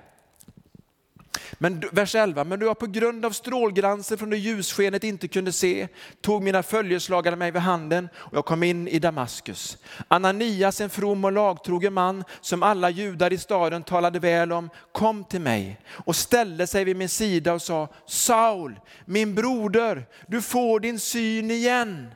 [1.57, 5.51] men, vers 11, men då jag på grund av strålglansen från det ljusskenet inte kunde
[5.51, 5.87] se,
[6.21, 9.77] tog mina följeslagare mig vid handen och jag kom in i Damaskus.
[10.07, 15.23] Ananias, en from och lagtrogen man som alla judar i staden talade väl om, kom
[15.23, 20.79] till mig och ställde sig vid min sida och sa, Saul, min broder, du får
[20.79, 22.11] din syn igen.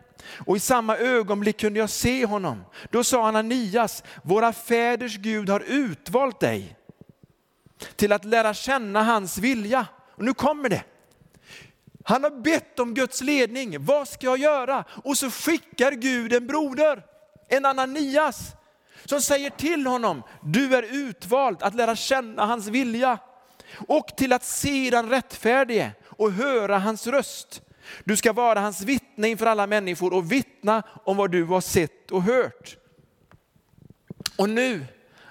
[0.46, 2.64] Och i samma ögonblick kunde jag se honom.
[2.90, 6.76] Då sa Ananias, våra fäders Gud har utvalt dig
[7.96, 9.88] till att lära känna hans vilja.
[10.12, 10.84] Och nu kommer det.
[12.04, 13.86] Han har bett om Guds ledning.
[13.86, 14.84] Vad ska jag göra?
[15.04, 17.04] Och så skickar Gud en broder,
[17.48, 18.56] en Ananias,
[19.06, 23.18] som säger till honom, du är utvald att lära känna hans vilja
[23.88, 27.62] och till att se den rättfärdige och höra hans röst.
[28.04, 32.12] Du ska vara hans vittne inför alla människor och vittna om vad du har sett
[32.12, 32.78] och hört.
[34.38, 34.86] Och nu,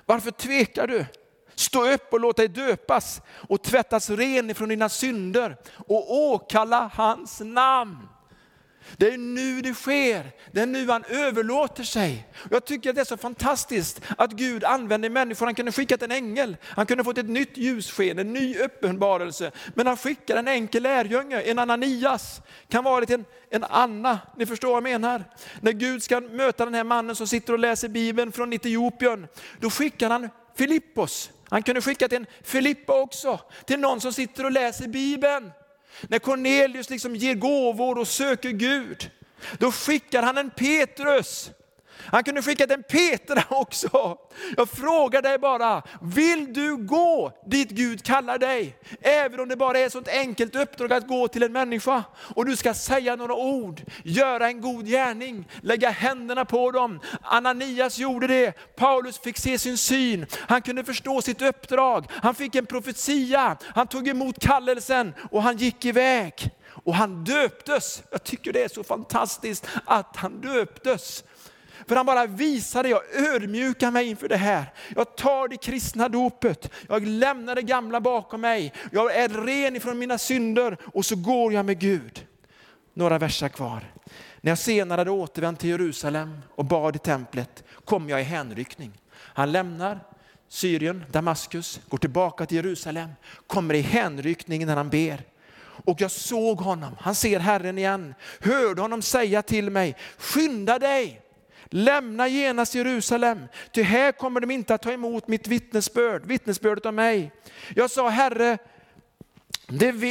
[0.07, 1.07] varför tvekar du?
[1.55, 7.41] Stå upp och låt dig döpas och tvättas ren ifrån dina synder och åkalla hans
[7.41, 8.09] namn.
[8.97, 12.29] Det är nu det sker, det är nu han överlåter sig.
[12.51, 15.47] Jag tycker att det är så fantastiskt att Gud använder människor.
[15.47, 19.51] Han kunde skickat en ängel, han kunde fått ett nytt ljussken, en ny uppenbarelse.
[19.75, 24.69] Men han skickar en enkel lärjunge, en Ananias, kan vara en, en Anna, ni förstår
[24.69, 25.25] vad jag menar.
[25.61, 29.27] När Gud ska möta den här mannen som sitter och läser Bibeln från Etiopien,
[29.61, 34.45] då skickar han Filippos, han kunde skicka till en Filippa också, till någon som sitter
[34.45, 35.53] och läser Bibeln.
[36.03, 39.11] När Cornelius liksom ger gåvor och söker Gud,
[39.59, 41.51] då skickar han en Petrus
[42.07, 44.19] han kunde skickat en Petra också.
[44.57, 48.77] Jag frågar dig bara, vill du gå dit Gud kallar dig?
[49.01, 52.47] Även om det bara är ett sånt enkelt uppdrag att gå till en människa och
[52.47, 57.01] du ska säga några ord, göra en god gärning, lägga händerna på dem.
[57.23, 62.55] Ananias gjorde det, Paulus fick se sin syn, han kunde förstå sitt uppdrag, han fick
[62.55, 66.51] en profetia, han tog emot kallelsen och han gick iväg.
[66.85, 68.03] Och han döptes.
[68.11, 71.25] Jag tycker det är så fantastiskt att han döptes.
[71.87, 73.03] För han bara visade, jag
[73.35, 74.73] ödmjukar mig inför det här.
[74.97, 78.73] Jag tar det kristna dopet, jag lämnar det gamla bakom mig.
[78.93, 82.27] Jag är ren ifrån mina synder och så går jag med Gud.
[82.95, 83.85] Några verser kvar.
[84.41, 88.93] När jag senare hade återvänt till Jerusalem och bad i templet kom jag i hänryckning.
[89.17, 90.01] Han lämnar
[90.49, 93.09] Syrien, Damaskus, går tillbaka till Jerusalem,
[93.47, 95.23] kommer i hänryckning när han ber.
[95.85, 101.21] Och jag såg honom, han ser Herren igen, hörde honom säga till mig, skynda dig,
[101.77, 106.95] Lämna genast Jerusalem, ty här kommer de inte att ta emot mitt vittnesbörd, vittnesbördet om
[106.95, 107.33] mig.
[107.75, 108.59] Jag sa, Herre,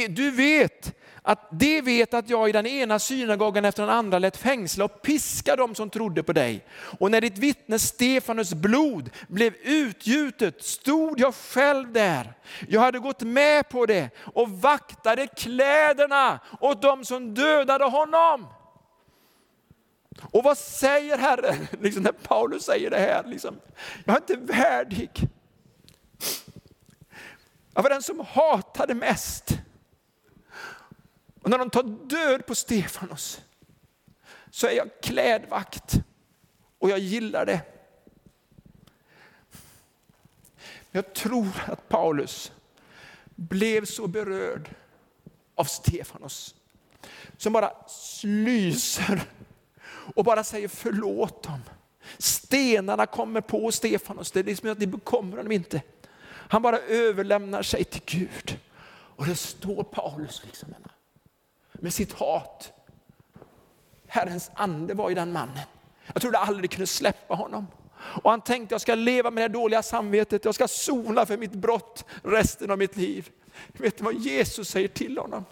[0.08, 4.36] du vet att de vet att jag i den ena synagogan efter den andra lät
[4.36, 6.64] fängsla och piska dem som trodde på dig.
[6.98, 12.34] Och när ditt vittne Stefanus blod blev utgjutet stod jag själv där.
[12.68, 18.46] Jag hade gått med på det och vaktade kläderna åt dem som dödade honom.
[20.20, 23.24] Och vad säger Herren liksom när Paulus säger det här?
[23.24, 23.60] Liksom,
[24.04, 25.28] jag är inte värdig.
[27.74, 29.58] Jag var den som hatade mest.
[31.42, 33.40] Och när de tar död på Stefanos
[34.50, 35.94] så är jag klädvakt
[36.78, 37.60] och jag gillar det.
[40.90, 42.52] Jag tror att Paulus
[43.34, 44.70] blev så berörd
[45.54, 46.54] av Stefanos
[47.36, 47.72] som bara
[48.22, 49.22] lyser
[50.14, 51.60] och bara säger förlåt dem.
[52.18, 55.82] Stenarna kommer på Stefanos, det är liksom att det bekommer honom inte.
[56.26, 58.58] Han bara överlämnar sig till Gud.
[59.16, 60.74] Och det står Paulus liksom
[61.72, 62.72] med sitt hat.
[64.06, 65.58] Herrens ande var i den mannen.
[66.12, 67.66] Jag trodde aldrig kunde släppa honom.
[67.96, 71.52] Och han tänkte jag ska leva med det dåliga samvetet, jag ska sona för mitt
[71.52, 73.30] brott resten av mitt liv.
[73.72, 75.44] Vet du vad Jesus säger till honom?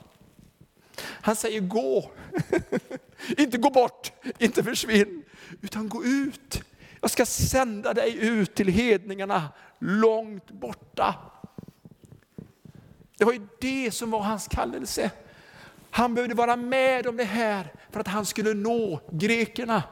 [1.00, 2.10] Han säger gå.
[3.38, 5.22] inte gå bort, inte försvinn,
[5.60, 6.62] utan gå ut.
[7.00, 11.14] Jag ska sända dig ut till hedningarna långt borta.
[13.18, 15.10] Det var ju det som var hans kallelse.
[15.90, 19.82] Han behövde vara med om det här för att han skulle nå grekerna,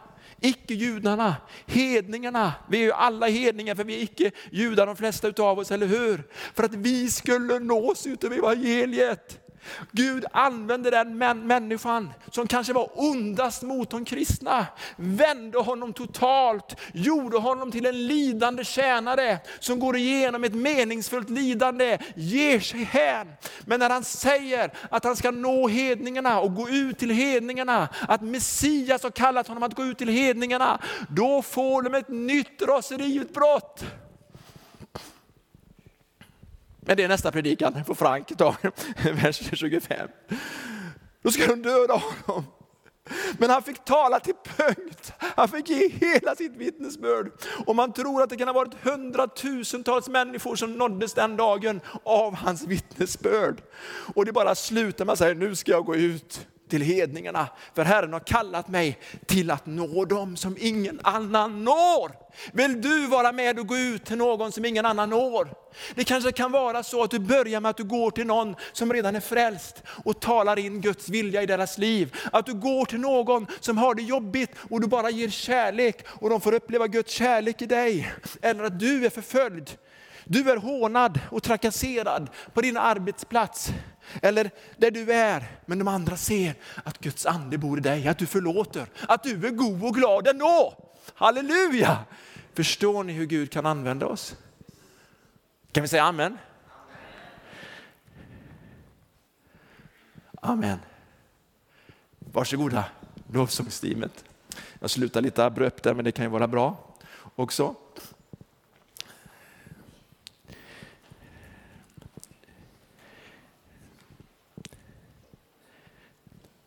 [0.41, 1.37] icke-judarna,
[1.67, 2.53] hedningarna.
[2.69, 6.23] Vi är ju alla hedningar för vi är icke-judar de flesta utav oss, eller hur?
[6.55, 9.50] För att vi skulle nås utav evangeliet.
[9.93, 17.39] Gud använde den människan som kanske var ondast mot de kristna, vände honom totalt, gjorde
[17.39, 23.29] honom till en lidande tjänare som går igenom ett meningsfullt lidande, ger sig hän.
[23.65, 28.23] Men när han säger att han ska nå hedningarna och gå ut till hedningarna, att
[28.23, 33.85] Messias har kallat honom att gå ut till hedningarna, då får de ett nytt raseriutbrott.
[36.81, 38.33] Men det är nästa predikan, på Frank
[39.23, 40.09] vers 25.
[41.23, 42.45] Då ska de döda honom.
[43.39, 45.13] Men han fick tala till punkt.
[45.19, 47.33] Han fick ge hela sitt vittnesbörd.
[47.67, 52.35] Och man tror att det kan ha varit hundratusentals människor som nåddes den dagen av
[52.35, 53.63] hans vittnesbörd.
[54.15, 57.49] Och det bara slutar med att säga, nu ska jag gå ut till hedningarna.
[57.75, 62.13] För Herren har kallat mig till att nå dem som ingen annan når.
[62.53, 65.55] Vill du vara med och gå ut till någon som ingen annan når?
[65.95, 68.93] Det kanske kan vara så att du börjar med att du går till någon som
[68.93, 72.17] redan är frälst och talar in Guds vilja i deras liv.
[72.33, 76.31] Att du går till någon som har det jobbigt och du bara ger kärlek och
[76.31, 78.13] de får uppleva Guds kärlek i dig.
[78.43, 79.71] Eller att du är förföljd
[80.25, 83.73] du är hånad och trakasserad på din arbetsplats
[84.23, 85.47] eller där du är.
[85.67, 89.47] Men de andra ser att Guds ande bor i dig, att du förlåter, att du
[89.47, 90.75] är god och glad ändå.
[91.15, 91.99] Halleluja!
[92.55, 94.37] Förstår ni hur Gud kan använda oss?
[95.73, 96.39] Kan vi säga amen?
[100.43, 100.79] Amen.
[102.19, 102.85] Varsågoda,
[103.33, 104.25] lovsångsteamet.
[104.81, 106.95] Jag slutar lite abrupt där, men det kan ju vara bra
[107.35, 107.75] också.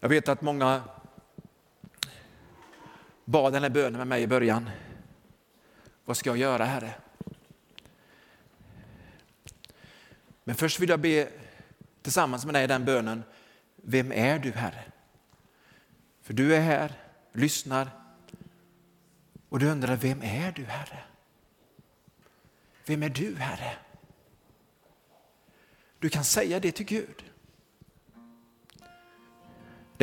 [0.04, 0.84] Jag vet att många
[3.26, 4.70] bad den här bönen med mig i början.
[6.06, 6.94] Vad ska jag göra Herre?
[10.44, 11.30] Men först vill jag be
[12.02, 13.24] tillsammans med dig den bönen.
[13.76, 14.84] vem är du Herre?
[16.22, 16.92] För du är här,
[17.32, 17.90] lyssnar
[19.50, 21.04] och du undrar, vem är du Herre?
[22.86, 23.76] Vem är du Herre?
[26.00, 27.33] Du kan säga det till Gud.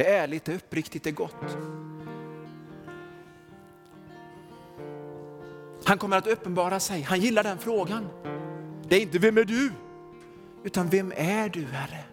[0.00, 1.56] Det är ärligt, det är uppriktigt, det är gott.
[5.84, 8.08] Han kommer att uppenbara sig, han gillar den frågan.
[8.88, 9.72] Det är inte vem är du?
[10.64, 12.04] Utan vem är du Herre?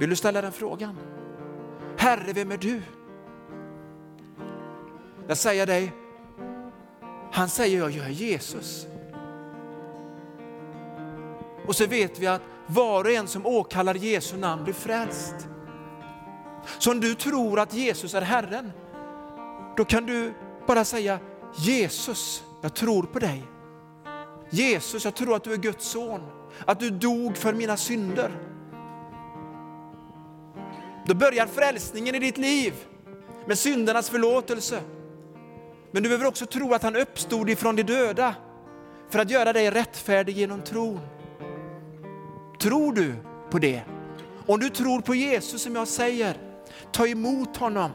[0.00, 0.98] Vill du ställa den frågan?
[1.96, 2.82] Herre, vem är du?
[5.26, 5.92] Jag säger dig,
[7.32, 8.86] han säger jag, jag är Jesus.
[11.66, 15.48] Och så vet vi att var och en som åkallar Jesu namn blir frälst.
[16.78, 18.72] Så om du tror att Jesus är Herren,
[19.76, 20.34] då kan du
[20.66, 21.18] bara säga
[21.56, 23.42] Jesus, jag tror på dig.
[24.50, 26.20] Jesus, jag tror att du är Guds son,
[26.66, 28.30] att du dog för mina synder.
[31.06, 32.74] Då börjar frälsningen i ditt liv
[33.46, 34.80] med syndernas förlåtelse.
[35.90, 38.34] Men du behöver också tro att han uppstod ifrån de döda
[39.10, 41.00] för att göra dig rättfärdig genom tron.
[42.60, 43.14] Tror du
[43.50, 43.82] på det?
[44.46, 46.36] Om du tror på Jesus som jag säger,
[46.92, 47.90] ta emot honom.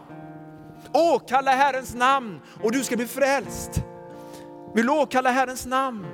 [0.94, 3.72] Åkalla Herrens namn och du ska bli frälst.
[4.76, 6.06] Vill du åkalla Herrens namn?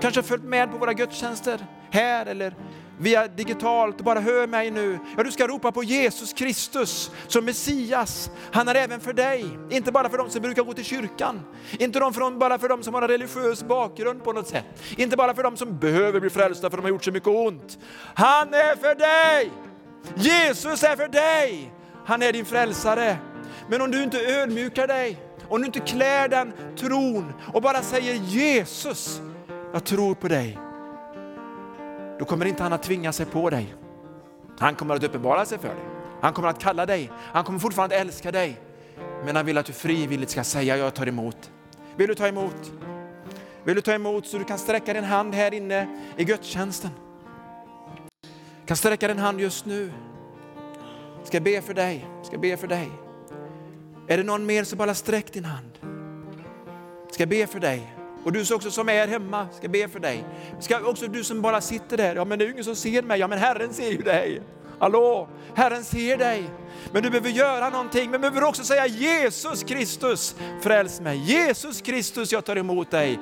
[0.00, 2.54] Kanske har följt med på våra gudstjänster här eller
[2.98, 4.98] via digitalt och bara hör mig nu.
[5.16, 8.30] Ja, du ska ropa på Jesus Kristus som Messias.
[8.52, 11.40] Han är även för dig, inte bara för de som brukar gå till kyrkan.
[11.78, 12.00] Inte
[12.38, 14.64] bara för de som har en religiös bakgrund på något sätt.
[14.96, 17.78] Inte bara för de som behöver bli frälsta för de har gjort så mycket ont.
[18.14, 19.71] Han är för dig!
[20.14, 21.72] Jesus är för dig!
[22.06, 23.16] Han är din frälsare.
[23.68, 28.14] Men om du inte ödmjukar dig, om du inte klär den tron och bara säger
[28.14, 29.20] Jesus,
[29.72, 30.58] jag tror på dig
[32.22, 33.74] då kommer inte han att tvinga sig på dig.
[34.58, 35.84] Han kommer att uppenbara sig för dig.
[36.20, 37.10] Han kommer att kalla dig.
[37.32, 38.60] Han kommer fortfarande att älska dig.
[39.24, 41.50] Men han vill att du frivilligt ska säga jag tar emot.
[41.96, 42.72] Vill du ta emot?
[43.64, 46.90] Vill du ta emot så du kan sträcka din hand här inne i gudstjänsten?
[48.62, 49.92] Du kan sträcka din hand just nu.
[51.24, 52.90] Ska be för dig, ska be för dig.
[54.08, 55.78] Är det någon mer så bara sträck din hand.
[57.10, 57.96] Ska be för dig.
[58.24, 60.24] Och du också som är hemma ska be för dig.
[60.60, 63.02] Ska också du som bara sitter där, ja men det är ju ingen som ser
[63.02, 64.42] mig, ja men Herren ser ju dig.
[64.78, 66.44] Hallå, Herren ser dig.
[66.92, 71.18] Men du behöver göra någonting, men du behöver också säga Jesus Kristus, fräls mig.
[71.18, 73.18] Jesus Kristus, jag tar emot dig.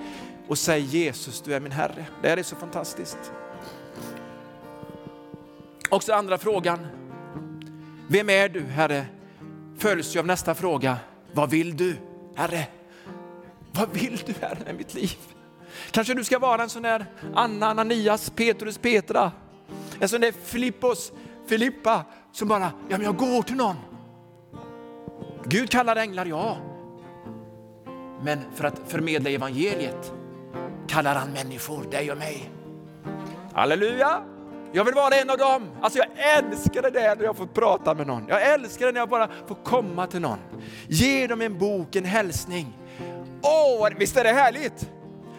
[0.49, 2.07] Och säg Jesus, du är min Herre.
[2.23, 3.33] Det här är så fantastiskt.
[5.91, 6.87] Också andra frågan,
[8.09, 9.07] vem är du Herre?
[9.79, 10.97] Följs ju av nästa fråga,
[11.33, 11.97] vad vill du
[12.35, 12.67] Herre?
[13.73, 15.17] Vad vill du Herre med mitt liv?
[15.91, 19.33] Kanske du ska vara en sån där Anna, Ananias, Petrus, Petra.
[20.01, 21.13] En sån där Filippos,
[21.47, 23.77] Filippa som bara, ja men jag går till någon.
[25.45, 26.57] Gud kallar änglar, ja.
[28.23, 30.13] Men för att förmedla evangeliet
[30.89, 32.51] kallar han människor, dig och mig.
[33.53, 34.23] Halleluja!
[34.73, 35.69] Jag vill vara en av dem.
[35.81, 38.25] Alltså jag älskar det där när jag får prata med någon.
[38.29, 40.39] Jag älskar det när jag bara får komma till någon.
[40.89, 42.79] Ge dem en bok, en hälsning.
[43.43, 44.91] Åh, visst är det härligt?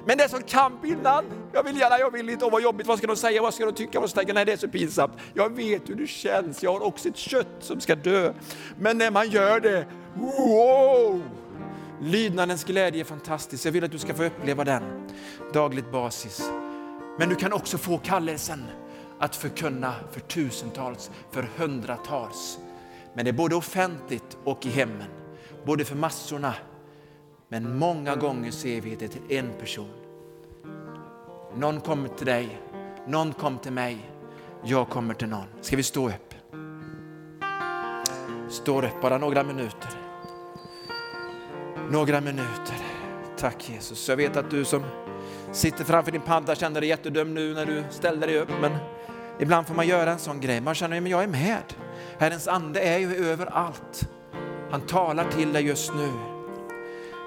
[0.06, 1.26] Men det är sån kamp innan.
[1.54, 3.66] Jag vill gärna, jag vill inte, åh vad jobbigt, vad ska de säga, vad ska
[3.66, 5.14] de tycka, vad ska de tänka, nej det är så pinsamt.
[5.34, 8.34] Jag vet hur det känns, jag har också ett kött som ska dö.
[8.80, 11.24] Men när man gör det, wow!
[12.02, 15.10] Lydnadens glädje är fantastisk, jag vill att du ska få uppleva den
[15.54, 16.52] dagligt basis.
[17.20, 18.64] Men du kan också få kallelsen
[19.22, 22.60] att förkunna för tusentals, för hundratals.
[23.14, 25.08] Men det är både offentligt och i hemmen,
[25.66, 26.54] både för massorna
[27.50, 29.90] men många gånger ser vi det till en person.
[31.56, 32.62] Någon kommer till dig,
[33.08, 34.12] någon kommer till mig,
[34.64, 35.48] jag kommer till någon.
[35.62, 36.36] Ska vi stå upp?
[38.50, 39.90] Stå upp bara några minuter.
[41.90, 42.76] Några minuter.
[43.38, 44.10] Tack Jesus.
[44.10, 44.84] Jag vet att du som
[45.52, 48.50] sitter framför din padda känner dig jättedum nu när du ställde dig upp.
[48.62, 48.72] Men
[49.42, 50.62] ibland får man göra en sån grej.
[50.62, 51.64] Man känner att jag är med.
[52.20, 54.10] Herrens ande är ju överallt.
[54.72, 56.10] Han talar till dig just nu.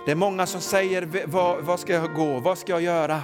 [0.06, 3.20] Det är många som säger, vad, vad ska jag gå, vad ska jag göra?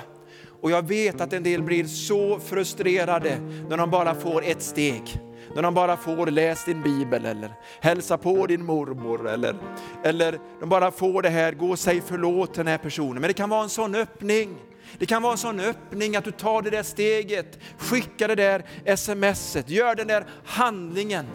[0.61, 3.39] Och jag vet att en del blir så frustrerade
[3.69, 5.21] när de bara får ett steg.
[5.55, 9.57] När de bara får läs din bibel eller hälsa på din mormor eller,
[10.05, 13.21] eller de bara får det här, gå och säg förlåt till den här personen.
[13.21, 14.57] Men det kan vara en sån öppning.
[14.99, 18.97] Det kan vara en sån öppning att du tar det där steget, skickar det där
[18.97, 21.27] smset, gör den där handlingen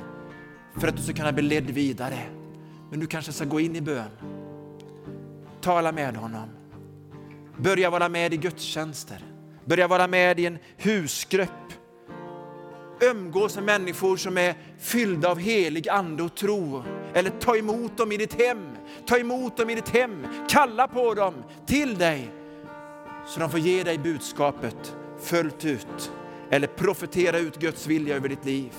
[0.80, 2.20] för att du ska kunna bli ledd vidare.
[2.92, 4.10] Men du kanske ska gå in i bön
[5.62, 6.50] Tala med honom.
[7.58, 9.18] Börja vara med i gudstjänster.
[9.66, 11.50] Börja vara med i en husgrupp.
[13.02, 16.84] umgås med människor som är fyllda av helig ande och tro.
[17.14, 18.76] Eller ta emot dem i ditt hem.
[19.06, 20.28] Ta emot dem i ditt hem.
[20.50, 21.34] Kalla på dem
[21.66, 22.30] till dig
[23.28, 26.12] så de får ge dig budskapet fullt ut.
[26.50, 28.74] Eller profetera ut Guds vilja över ditt liv.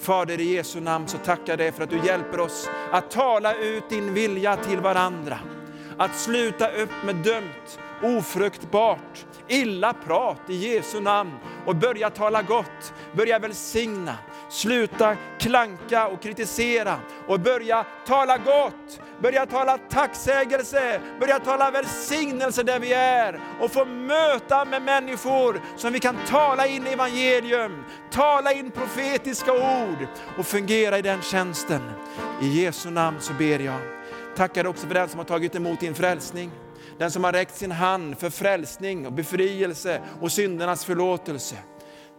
[0.00, 3.54] Fader i Jesu namn så tackar jag dig för att du hjälper oss att tala
[3.54, 5.38] ut din vilja till varandra.
[5.96, 11.32] Att sluta upp med dömt, ofruktbart, illa prat i Jesu namn
[11.66, 14.14] och börja tala gott, börja välsigna,
[14.48, 22.80] sluta klanka och kritisera och börja tala gott, börja tala tacksägelse, börja tala välsignelse där
[22.80, 28.52] vi är och få möta med människor som vi kan tala in i evangelium, tala
[28.52, 30.06] in profetiska ord
[30.38, 31.80] och fungera i den tjänsten.
[32.42, 33.80] I Jesu namn så ber jag.
[34.36, 36.50] Tackar också för den som har tagit emot din frälsning.
[36.98, 41.56] Den som har räckt sin hand för frälsning och befrielse och syndernas förlåtelse.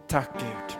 [0.08, 0.79] Tack Gud.